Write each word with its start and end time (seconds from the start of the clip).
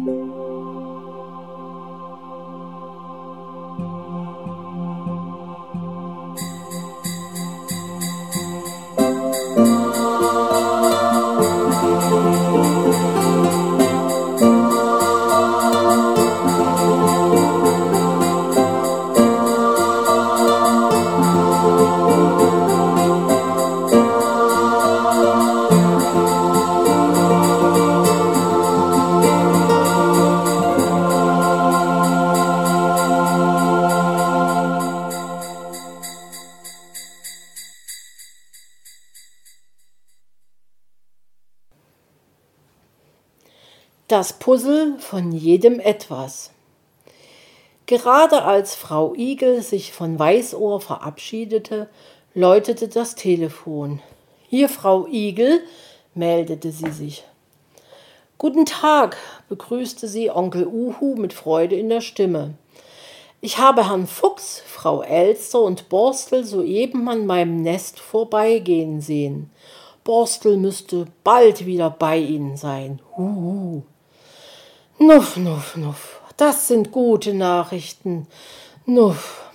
Música 0.00 0.79
Das 44.10 44.32
Puzzle 44.32 44.96
von 44.98 45.30
jedem 45.30 45.78
etwas. 45.78 46.50
Gerade 47.86 48.42
als 48.42 48.74
Frau 48.74 49.14
Igel 49.14 49.62
sich 49.62 49.92
von 49.92 50.18
Weißohr 50.18 50.80
verabschiedete, 50.80 51.88
läutete 52.34 52.88
das 52.88 53.14
Telefon. 53.14 54.02
Hier, 54.48 54.68
Frau 54.68 55.06
Igel, 55.06 55.60
meldete 56.16 56.72
sie 56.72 56.90
sich. 56.90 57.24
Guten 58.36 58.66
Tag, 58.66 59.16
begrüßte 59.48 60.08
sie 60.08 60.28
Onkel 60.28 60.66
Uhu 60.66 61.14
mit 61.14 61.32
Freude 61.32 61.76
in 61.76 61.88
der 61.88 62.00
Stimme. 62.00 62.54
Ich 63.40 63.58
habe 63.58 63.90
Herrn 63.90 64.08
Fuchs, 64.08 64.60
Frau 64.66 65.02
Elster 65.02 65.60
und 65.60 65.88
Borstel 65.88 66.42
soeben 66.42 67.08
an 67.08 67.26
meinem 67.26 67.62
Nest 67.62 68.00
vorbeigehen 68.00 69.00
sehen. 69.00 69.52
Borstel 70.02 70.56
müsste 70.56 71.06
bald 71.22 71.64
wieder 71.64 71.90
bei 71.90 72.18
Ihnen 72.18 72.56
sein. 72.56 72.98
Huhu. 73.16 73.84
Nuff, 75.02 75.38
nuff, 75.38 75.78
nuff. 75.78 76.20
Das 76.36 76.68
sind 76.68 76.92
gute 76.92 77.32
Nachrichten. 77.32 78.26
Nuff. 78.84 79.50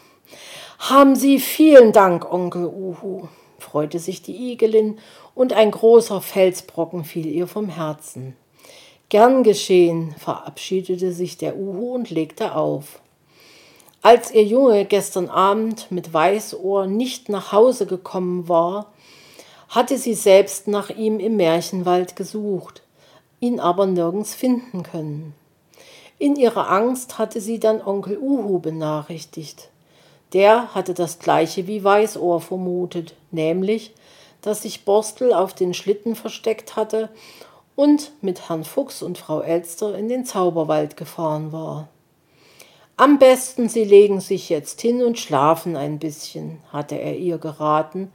Haben 0.80 1.16
Sie 1.16 1.40
vielen 1.40 1.92
Dank, 1.92 2.26
Onkel 2.34 2.66
Uhu, 2.66 3.28
freute 3.60 4.00
sich 4.00 4.24
die 4.24 4.54
Igelin, 4.54 4.98
und 5.36 5.54
ein 5.54 5.70
großer 5.70 6.20
Felsbrocken 6.20 7.04
fiel 7.04 7.28
ihr 7.28 7.46
vom 7.46 7.70
Herzen. 7.70 8.36
Gern 9.10 9.44
geschehen, 9.44 10.16
verabschiedete 10.18 11.12
sich 11.12 11.38
der 11.38 11.56
Uhu 11.58 11.94
und 11.94 12.10
legte 12.10 12.56
auf. 12.56 13.00
Als 14.02 14.32
ihr 14.32 14.46
Junge 14.46 14.86
gestern 14.86 15.30
Abend 15.30 15.92
mit 15.92 16.12
Weißohr 16.12 16.88
nicht 16.88 17.30
nach 17.30 17.52
Hause 17.52 17.86
gekommen 17.86 18.50
war, 18.50 18.92
hatte 19.70 20.00
sie 20.00 20.16
selbst 20.16 20.68
nach 20.68 20.90
ihm 20.90 21.20
im 21.20 21.36
Märchenwald 21.36 22.16
gesucht 22.16 22.82
ihn 23.40 23.60
aber 23.60 23.86
nirgends 23.86 24.34
finden 24.34 24.84
können. 24.84 25.34
In 26.18 26.36
ihrer 26.36 26.70
Angst 26.70 27.18
hatte 27.18 27.42
sie 27.42 27.60
dann 27.60 27.82
Onkel 27.82 28.18
Uhu 28.18 28.60
benachrichtigt. 28.60 29.70
Der 30.34 30.74
hatte 30.74 30.94
das 30.94 31.20
gleiche 31.20 31.68
wie 31.68 31.84
Weißohr 31.84 32.42
vermutet, 32.42 33.16
nämlich, 33.32 33.94
dass 34.42 34.62
sich 34.62 34.86
Borstel 34.86 35.34
auf 35.34 35.54
den 35.54 35.74
Schlitten 35.74 36.16
versteckt 36.16 36.76
hatte 36.76 37.10
und 37.76 38.12
mit 38.22 38.48
Herrn 38.48 38.64
Fuchs 38.64 39.02
und 39.02 39.18
Frau 39.18 39.42
Elster 39.42 39.98
in 39.98 40.08
den 40.08 40.26
Zauberwald 40.26 40.98
gefahren 40.98 41.52
war. 41.52 41.90
Am 42.98 43.20
besten, 43.20 43.68
Sie 43.68 43.84
legen 43.84 44.22
sich 44.22 44.48
jetzt 44.48 44.80
hin 44.80 45.04
und 45.04 45.20
schlafen 45.20 45.76
ein 45.76 46.00
bisschen, 46.00 46.60
hatte 46.72 46.96
er 46.96 47.18
ihr 47.18 47.38
geraten, 47.38 48.12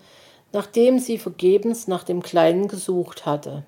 nachdem 0.52 0.98
sie 0.98 1.18
vergebens 1.18 1.86
nach 1.86 2.02
dem 2.02 2.22
Kleinen 2.22 2.66
gesucht 2.66 3.26
hatte. 3.26 3.64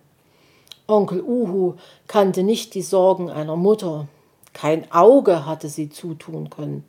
Onkel 0.92 1.22
Uhu 1.22 1.75
kannte 2.06 2.42
nicht 2.42 2.75
die 2.75 2.82
Sorgen 2.82 3.30
einer 3.30 3.56
Mutter. 3.56 4.08
Kein 4.53 4.92
Auge 4.92 5.47
hatte 5.47 5.70
sie 5.70 5.88
zutun 5.88 6.50
können. 6.50 6.84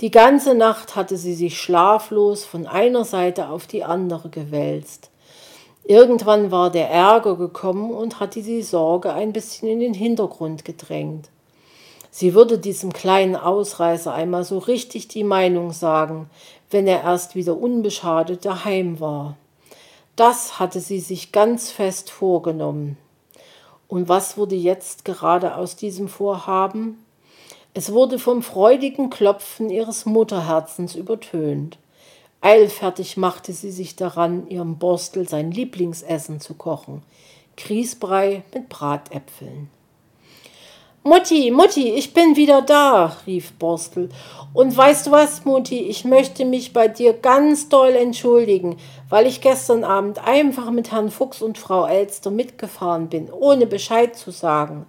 Die 0.00 0.10
ganze 0.10 0.54
Nacht 0.54 0.96
hatte 0.96 1.18
sie 1.18 1.34
sich 1.34 1.58
schlaflos 1.58 2.44
von 2.44 2.66
einer 2.66 3.04
Seite 3.04 3.50
auf 3.50 3.66
die 3.66 3.84
andere 3.84 4.30
gewälzt. 4.30 5.10
Irgendwann 5.84 6.50
war 6.50 6.70
der 6.70 6.90
Ärger 6.90 7.36
gekommen 7.36 7.90
und 7.92 8.20
hatte 8.20 8.42
die 8.42 8.62
Sorge 8.62 9.12
ein 9.12 9.34
bisschen 9.34 9.68
in 9.68 9.80
den 9.80 9.94
Hintergrund 9.94 10.64
gedrängt. 10.64 11.28
Sie 12.10 12.32
würde 12.32 12.58
diesem 12.58 12.94
kleinen 12.94 13.36
Ausreißer 13.36 14.14
einmal 14.14 14.44
so 14.44 14.56
richtig 14.56 15.08
die 15.08 15.24
Meinung 15.24 15.72
sagen, 15.72 16.30
wenn 16.70 16.86
er 16.86 17.02
erst 17.02 17.34
wieder 17.34 17.56
unbeschadet 17.58 18.46
daheim 18.46 18.98
war. 18.98 19.36
Das 20.16 20.58
hatte 20.58 20.80
sie 20.80 21.00
sich 21.00 21.32
ganz 21.32 21.70
fest 21.70 22.10
vorgenommen. 22.10 22.96
Und 23.88 24.08
was 24.08 24.36
wurde 24.36 24.56
jetzt 24.56 25.04
gerade 25.04 25.56
aus 25.56 25.76
diesem 25.76 26.08
Vorhaben? 26.08 27.04
Es 27.74 27.92
wurde 27.92 28.18
vom 28.18 28.42
freudigen 28.42 29.10
Klopfen 29.10 29.70
ihres 29.70 30.06
Mutterherzens 30.06 30.94
übertönt. 30.94 31.78
Eilfertig 32.40 33.16
machte 33.16 33.52
sie 33.52 33.70
sich 33.70 33.96
daran, 33.96 34.48
ihrem 34.48 34.78
Borstel 34.78 35.28
sein 35.28 35.50
Lieblingsessen 35.50 36.40
zu 36.40 36.54
kochen. 36.54 37.02
Grießbrei 37.56 38.44
mit 38.54 38.68
Bratäpfeln. 38.68 39.70
Mutti, 41.06 41.52
Mutti, 41.52 41.90
ich 41.90 42.12
bin 42.14 42.34
wieder 42.34 42.62
da, 42.62 43.16
rief 43.28 43.52
Borstel. 43.52 44.08
Und 44.52 44.76
weißt 44.76 45.06
du 45.06 45.12
was, 45.12 45.44
Mutti, 45.44 45.78
ich 45.78 46.04
möchte 46.04 46.44
mich 46.44 46.72
bei 46.72 46.88
dir 46.88 47.12
ganz 47.12 47.68
doll 47.68 47.90
entschuldigen, 47.90 48.76
weil 49.08 49.28
ich 49.28 49.40
gestern 49.40 49.84
Abend 49.84 50.18
einfach 50.26 50.68
mit 50.72 50.90
Herrn 50.90 51.12
Fuchs 51.12 51.42
und 51.42 51.58
Frau 51.58 51.86
Elster 51.86 52.32
mitgefahren 52.32 53.08
bin, 53.08 53.30
ohne 53.32 53.68
Bescheid 53.68 54.16
zu 54.16 54.32
sagen. 54.32 54.86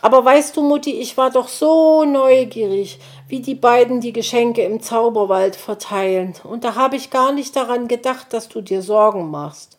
Aber 0.00 0.24
weißt 0.24 0.56
du, 0.56 0.62
Mutti, 0.62 0.92
ich 0.92 1.16
war 1.16 1.30
doch 1.30 1.48
so 1.48 2.04
neugierig, 2.04 3.00
wie 3.26 3.40
die 3.40 3.56
beiden 3.56 4.00
die 4.00 4.12
Geschenke 4.12 4.62
im 4.62 4.80
Zauberwald 4.80 5.56
verteilen, 5.56 6.34
und 6.44 6.62
da 6.62 6.76
habe 6.76 6.94
ich 6.94 7.10
gar 7.10 7.32
nicht 7.32 7.56
daran 7.56 7.88
gedacht, 7.88 8.32
dass 8.32 8.48
du 8.48 8.60
dir 8.60 8.80
Sorgen 8.80 9.28
machst. 9.28 9.75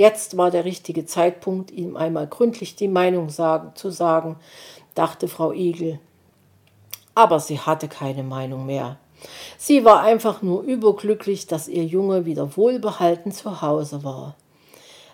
Jetzt 0.00 0.38
war 0.38 0.50
der 0.50 0.64
richtige 0.64 1.04
Zeitpunkt, 1.04 1.70
ihm 1.70 1.94
einmal 1.94 2.26
gründlich 2.26 2.74
die 2.74 2.88
Meinung 2.88 3.28
sagen, 3.28 3.72
zu 3.74 3.90
sagen, 3.90 4.36
dachte 4.94 5.28
Frau 5.28 5.52
Igel. 5.52 5.98
Aber 7.14 7.38
sie 7.38 7.58
hatte 7.58 7.86
keine 7.86 8.22
Meinung 8.22 8.64
mehr. 8.64 8.96
Sie 9.58 9.84
war 9.84 10.00
einfach 10.00 10.40
nur 10.40 10.62
überglücklich, 10.62 11.48
dass 11.48 11.68
ihr 11.68 11.84
Junge 11.84 12.24
wieder 12.24 12.56
wohlbehalten 12.56 13.30
zu 13.30 13.60
Hause 13.60 14.02
war. 14.02 14.36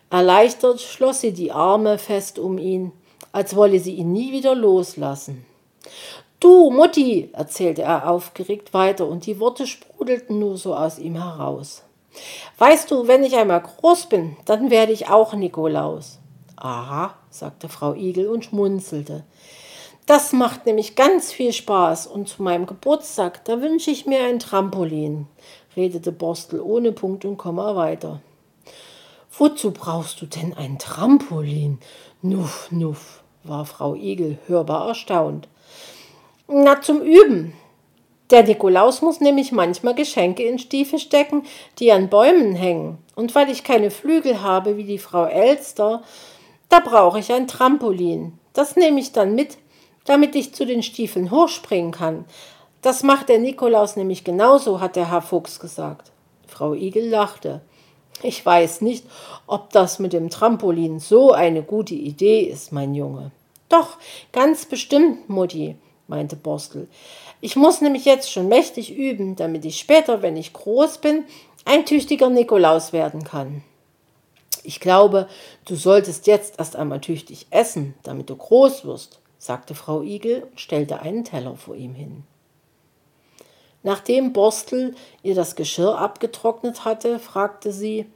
Erleichtert 0.08 0.80
schloss 0.80 1.20
sie 1.20 1.32
die 1.32 1.50
Arme 1.50 1.98
fest 1.98 2.38
um 2.38 2.56
ihn, 2.56 2.92
als 3.32 3.56
wolle 3.56 3.80
sie 3.80 3.94
ihn 3.94 4.12
nie 4.12 4.30
wieder 4.30 4.54
loslassen. 4.54 5.44
Du, 6.38 6.70
Mutti, 6.70 7.30
erzählte 7.32 7.82
er 7.82 8.08
aufgeregt 8.08 8.72
weiter, 8.72 9.08
und 9.08 9.26
die 9.26 9.40
Worte 9.40 9.66
sprudelten 9.66 10.38
nur 10.38 10.56
so 10.56 10.76
aus 10.76 11.00
ihm 11.00 11.20
heraus. 11.20 11.82
Weißt 12.58 12.90
du, 12.90 13.06
wenn 13.06 13.24
ich 13.24 13.36
einmal 13.36 13.60
groß 13.60 14.06
bin, 14.06 14.36
dann 14.44 14.70
werde 14.70 14.92
ich 14.92 15.08
auch 15.08 15.34
Nikolaus. 15.34 16.18
Aha, 16.56 17.14
sagte 17.30 17.68
Frau 17.68 17.94
Igel 17.94 18.28
und 18.28 18.44
schmunzelte. 18.44 19.24
Das 20.06 20.32
macht 20.32 20.66
nämlich 20.66 20.94
ganz 20.94 21.32
viel 21.32 21.52
Spaß 21.52 22.06
und 22.06 22.28
zu 22.28 22.42
meinem 22.42 22.66
Geburtstag, 22.66 23.44
da 23.44 23.60
wünsche 23.60 23.90
ich 23.90 24.06
mir 24.06 24.24
ein 24.24 24.38
Trampolin, 24.38 25.26
redete 25.76 26.12
Borstel 26.12 26.60
ohne 26.60 26.92
Punkt 26.92 27.24
und 27.24 27.36
Komma 27.36 27.74
weiter. 27.74 28.20
Wozu 29.36 29.72
brauchst 29.72 30.22
du 30.22 30.26
denn 30.26 30.54
ein 30.54 30.78
Trampolin? 30.78 31.78
Nuff, 32.22 32.68
nuff, 32.70 33.22
war 33.42 33.66
Frau 33.66 33.94
Igel 33.94 34.38
hörbar 34.46 34.88
erstaunt. 34.88 35.48
Na, 36.48 36.80
zum 36.80 37.02
Üben. 37.02 37.52
Der 38.30 38.42
Nikolaus 38.42 39.02
muss 39.02 39.20
nämlich 39.20 39.52
manchmal 39.52 39.94
Geschenke 39.94 40.42
in 40.42 40.58
Stiefel 40.58 40.98
stecken, 40.98 41.44
die 41.78 41.92
an 41.92 42.08
Bäumen 42.08 42.54
hängen. 42.56 42.98
Und 43.14 43.34
weil 43.34 43.50
ich 43.50 43.62
keine 43.62 43.90
Flügel 43.90 44.42
habe 44.42 44.76
wie 44.76 44.84
die 44.84 44.98
Frau 44.98 45.26
Elster, 45.26 46.02
da 46.68 46.80
brauche 46.80 47.20
ich 47.20 47.32
ein 47.32 47.46
Trampolin. 47.46 48.38
Das 48.52 48.74
nehme 48.74 48.98
ich 48.98 49.12
dann 49.12 49.34
mit, 49.34 49.58
damit 50.04 50.34
ich 50.34 50.54
zu 50.54 50.66
den 50.66 50.82
Stiefeln 50.82 51.30
hochspringen 51.30 51.92
kann. 51.92 52.24
Das 52.82 53.02
macht 53.02 53.28
der 53.28 53.38
Nikolaus 53.38 53.96
nämlich 53.96 54.24
genauso, 54.24 54.80
hat 54.80 54.96
der 54.96 55.10
Herr 55.10 55.22
Fuchs 55.22 55.60
gesagt. 55.60 56.10
Frau 56.46 56.74
Igel 56.74 57.08
lachte. 57.08 57.60
Ich 58.22 58.44
weiß 58.44 58.80
nicht, 58.80 59.04
ob 59.46 59.70
das 59.70 59.98
mit 59.98 60.12
dem 60.12 60.30
Trampolin 60.30 61.00
so 61.00 61.32
eine 61.32 61.62
gute 61.62 61.94
Idee 61.94 62.40
ist, 62.40 62.72
mein 62.72 62.94
Junge. 62.94 63.30
Doch, 63.68 63.98
ganz 64.32 64.64
bestimmt, 64.64 65.28
Mutti, 65.28 65.76
meinte 66.08 66.36
Borstel. 66.36 66.88
Ich 67.40 67.56
muss 67.56 67.80
nämlich 67.80 68.04
jetzt 68.04 68.30
schon 68.30 68.48
mächtig 68.48 68.96
üben, 68.96 69.36
damit 69.36 69.64
ich 69.64 69.78
später, 69.78 70.22
wenn 70.22 70.36
ich 70.36 70.52
groß 70.52 70.98
bin, 70.98 71.24
ein 71.64 71.84
tüchtiger 71.84 72.30
Nikolaus 72.30 72.92
werden 72.92 73.24
kann. 73.24 73.62
Ich 74.62 74.80
glaube, 74.80 75.28
du 75.64 75.76
solltest 75.76 76.26
jetzt 76.26 76.58
erst 76.58 76.76
einmal 76.76 77.00
tüchtig 77.00 77.46
essen, 77.50 77.94
damit 78.02 78.30
du 78.30 78.36
groß 78.36 78.84
wirst, 78.84 79.20
sagte 79.38 79.74
Frau 79.74 80.02
Igel 80.02 80.44
und 80.50 80.60
stellte 80.60 81.00
einen 81.00 81.24
Teller 81.24 81.56
vor 81.56 81.76
ihm 81.76 81.94
hin. 81.94 82.24
Nachdem 83.82 84.32
Borstel 84.32 84.96
ihr 85.22 85.36
das 85.36 85.54
Geschirr 85.54 85.98
abgetrocknet 85.98 86.84
hatte, 86.84 87.20
fragte 87.20 87.70
sie, 87.70 88.06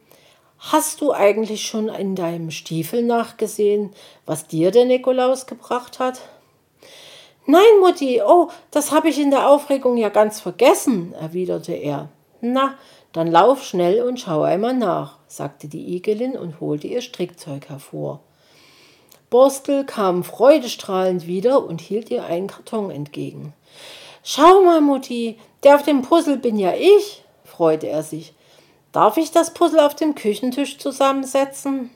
Hast 0.59 1.01
du 1.01 1.13
eigentlich 1.13 1.67
schon 1.67 1.89
in 1.89 2.17
deinem 2.17 2.51
Stiefel 2.51 3.03
nachgesehen, 3.03 3.95
was 4.27 4.47
dir 4.47 4.71
der 4.73 4.85
Nikolaus 4.85 5.47
gebracht 5.47 5.99
hat? 5.99 6.21
Nein, 7.47 7.81
Mutti, 7.81 8.21
oh, 8.25 8.49
das 8.71 8.93
habe 8.93 9.09
ich 9.09 9.19
in 9.19 9.31
der 9.31 9.49
Aufregung 9.49 9.97
ja 9.97 10.09
ganz 10.09 10.41
vergessen, 10.41 11.15
erwiderte 11.15 11.73
er. 11.73 12.09
Na, 12.41 12.75
dann 13.13 13.27
lauf 13.27 13.65
schnell 13.65 14.03
und 14.03 14.21
schau 14.21 14.43
einmal 14.43 14.75
nach, 14.75 15.19
sagte 15.27 15.67
die 15.67 15.97
Igelin 15.97 16.37
und 16.37 16.61
holte 16.61 16.87
ihr 16.87 17.01
Strickzeug 17.01 17.69
hervor. 17.69 18.21
Borstel 19.31 19.85
kam 19.85 20.25
freudestrahlend 20.25 21.27
wieder 21.27 21.65
und 21.65 21.81
hielt 21.81 22.11
ihr 22.11 22.25
einen 22.25 22.49
Karton 22.49 22.91
entgegen. 22.91 23.53
Schau 24.23 24.63
mal, 24.63 24.81
Mutti, 24.81 25.39
der 25.63 25.77
auf 25.77 25.83
dem 25.83 26.03
Puzzle 26.03 26.37
bin 26.37 26.59
ja 26.59 26.75
ich, 26.75 27.25
freute 27.45 27.89
er 27.89 28.03
sich. 28.03 28.35
Darf 28.93 29.17
ich 29.17 29.31
das 29.31 29.55
Puzzle 29.55 29.81
auf 29.81 29.95
dem 29.95 30.15
Küchentisch 30.15 30.79
zusammensetzen? 30.79 31.91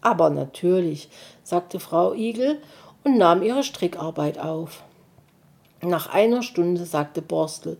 Aber 0.00 0.30
natürlich, 0.30 1.08
sagte 1.42 1.80
Frau 1.80 2.12
Igel 2.12 2.60
und 3.04 3.18
nahm 3.18 3.42
ihre 3.42 3.62
Strickarbeit 3.62 4.38
auf. 4.38 4.82
Nach 5.82 6.12
einer 6.12 6.42
Stunde 6.42 6.84
sagte 6.84 7.22
Borstel, 7.22 7.78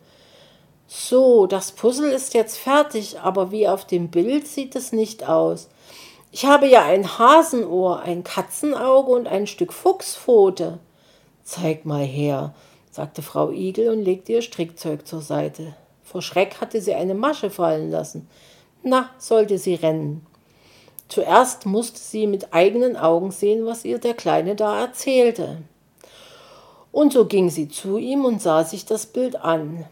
so, 0.87 1.47
das 1.47 1.73
Puzzle 1.73 2.13
ist 2.13 2.35
jetzt 2.35 2.59
fertig, 2.59 3.19
aber 3.21 3.51
wie 3.51 3.67
auf 3.67 3.87
dem 3.87 4.11
Bild 4.11 4.47
sieht 4.47 4.77
es 4.77 4.93
nicht 4.93 5.27
aus. 5.27 5.69
Ich 6.31 6.45
habe 6.45 6.67
ja 6.67 6.85
ein 6.85 7.19
Hasenohr, 7.19 8.01
ein 8.01 8.23
Katzenauge 8.23 9.11
und 9.13 9.27
ein 9.27 9.47
Stück 9.47 9.73
Fuchspfote. 9.73 10.79
Zeig 11.43 11.87
mal 11.87 12.05
her, 12.05 12.55
sagte 12.91 13.23
Frau 13.23 13.51
Igel 13.51 13.91
und 13.91 14.03
legte 14.03 14.33
ihr 14.33 14.43
Strickzeug 14.43 15.07
zur 15.07 15.23
Seite. 15.23 15.75
Vor 16.03 16.23
Schreck 16.23 16.61
hatte 16.61 16.81
sie 16.81 16.95
eine 16.95 17.15
Masche 17.15 17.51
fallen 17.51 17.91
lassen. 17.91 18.29
Na, 18.83 19.11
sollte 19.17 19.59
sie 19.59 19.75
rennen. 19.75 20.27
Zuerst 21.09 21.67
musste 21.67 21.99
sie 21.99 22.27
mit 22.27 22.53
eigenen 22.53 22.97
Augen 22.97 23.31
sehen, 23.31 23.67
was 23.67 23.85
ihr 23.85 23.99
der 23.99 24.15
Kleine 24.15 24.57
da 24.57 24.81
erzählte. 24.81 25.59
Und 26.93 27.13
so 27.13 27.27
ging 27.27 27.51
sie 27.51 27.69
zu 27.69 27.99
ihm 27.99 28.25
und 28.25 28.41
sah 28.41 28.65
sich 28.65 28.85
das 28.85 29.07
Bild 29.07 29.37
an. 29.37 29.85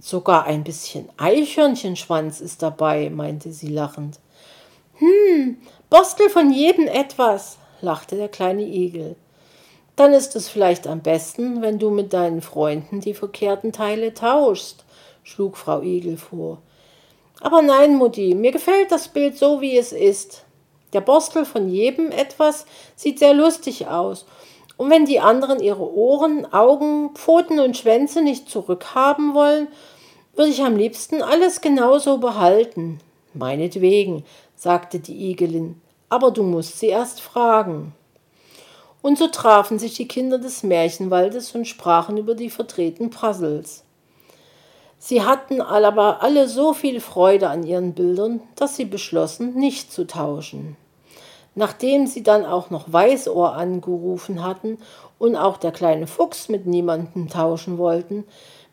Sogar 0.00 0.44
ein 0.44 0.64
bisschen 0.64 1.08
Eichhörnchenschwanz 1.18 2.40
ist 2.40 2.62
dabei, 2.62 3.10
meinte 3.10 3.52
sie 3.52 3.68
lachend. 3.68 4.18
Hm, 4.94 5.58
Bostel 5.90 6.30
von 6.30 6.50
jedem 6.50 6.88
etwas, 6.88 7.58
lachte 7.82 8.16
der 8.16 8.28
kleine 8.28 8.62
Igel. 8.62 9.16
Dann 9.96 10.12
ist 10.12 10.34
es 10.34 10.48
vielleicht 10.48 10.86
am 10.86 11.00
besten, 11.00 11.62
wenn 11.62 11.78
du 11.78 11.90
mit 11.90 12.12
deinen 12.12 12.40
Freunden 12.40 13.00
die 13.00 13.14
verkehrten 13.14 13.72
Teile 13.72 14.14
tauschst, 14.14 14.84
schlug 15.22 15.56
Frau 15.56 15.82
Igel 15.82 16.16
vor. 16.16 16.58
Aber 17.40 17.60
nein, 17.60 17.96
Mutti, 17.96 18.34
mir 18.34 18.52
gefällt 18.52 18.90
das 18.90 19.08
Bild 19.08 19.36
so, 19.36 19.60
wie 19.60 19.76
es 19.76 19.92
ist. 19.92 20.45
Der 20.96 21.02
Bostel 21.02 21.44
von 21.44 21.68
jedem 21.68 22.10
etwas 22.10 22.64
sieht 22.94 23.18
sehr 23.18 23.34
lustig 23.34 23.86
aus. 23.86 24.24
Und 24.78 24.88
wenn 24.88 25.04
die 25.04 25.20
anderen 25.20 25.60
ihre 25.60 25.92
Ohren, 25.94 26.50
Augen, 26.54 27.10
Pfoten 27.14 27.60
und 27.60 27.76
Schwänze 27.76 28.22
nicht 28.22 28.48
zurückhaben 28.48 29.34
wollen, 29.34 29.68
würde 30.36 30.50
ich 30.50 30.62
am 30.62 30.74
liebsten 30.74 31.20
alles 31.20 31.60
genauso 31.60 32.16
behalten. 32.16 32.98
Meinetwegen, 33.34 34.24
sagte 34.54 34.98
die 34.98 35.32
Igelin, 35.32 35.78
aber 36.08 36.30
du 36.30 36.42
musst 36.42 36.80
sie 36.80 36.86
erst 36.86 37.20
fragen. 37.20 37.92
Und 39.02 39.18
so 39.18 39.26
trafen 39.26 39.78
sich 39.78 39.92
die 39.92 40.08
Kinder 40.08 40.38
des 40.38 40.62
Märchenwaldes 40.62 41.54
und 41.54 41.66
sprachen 41.66 42.16
über 42.16 42.34
die 42.34 42.48
verdrehten 42.48 43.10
Puzzles. 43.10 43.84
Sie 44.98 45.22
hatten 45.22 45.60
aber 45.60 46.22
alle 46.22 46.48
so 46.48 46.72
viel 46.72 47.00
Freude 47.00 47.50
an 47.50 47.64
ihren 47.64 47.92
Bildern, 47.92 48.40
dass 48.54 48.76
sie 48.76 48.86
beschlossen, 48.86 49.54
nicht 49.56 49.92
zu 49.92 50.06
tauschen. 50.06 50.78
Nachdem 51.58 52.06
sie 52.06 52.22
dann 52.22 52.44
auch 52.44 52.68
noch 52.68 52.92
Weißohr 52.92 53.54
angerufen 53.54 54.44
hatten 54.44 54.78
und 55.18 55.36
auch 55.36 55.56
der 55.56 55.72
kleine 55.72 56.06
Fuchs 56.06 56.50
mit 56.50 56.66
niemandem 56.66 57.28
tauschen 57.28 57.78
wollten, 57.78 58.24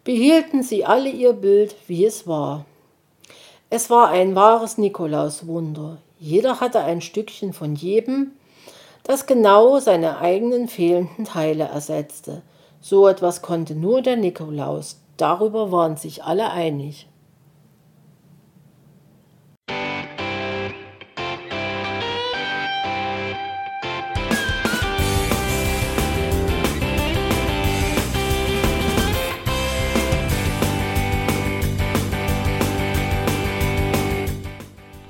behielten 0.04 0.64
sie 0.64 0.84
alle 0.84 1.10
ihr 1.10 1.32
Bild, 1.32 1.76
wie 1.88 2.06
es 2.06 2.28
war. 2.28 2.66
Es 3.70 3.90
war 3.90 4.10
ein 4.10 4.36
wahres 4.36 4.78
Nikolauswunder. 4.78 5.98
Jeder 6.20 6.60
hatte 6.60 6.82
ein 6.82 7.00
Stückchen 7.00 7.54
von 7.54 7.74
jedem, 7.74 8.34
das 9.04 9.26
genau 9.28 9.80
seine 9.80 10.20
eigenen 10.20 10.68
fehlenden 10.68 11.24
Teile 11.24 11.64
ersetzte. 11.64 12.42
So 12.82 13.08
etwas 13.08 13.42
konnte 13.42 13.76
nur 13.76 14.02
der 14.02 14.18
Nikolaus. 14.18 15.00
Darüber 15.16 15.72
waren 15.72 15.96
sich 15.96 16.24
alle 16.24 16.52
einig. 16.52 17.08